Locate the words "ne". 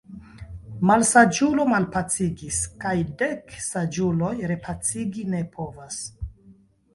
5.37-5.45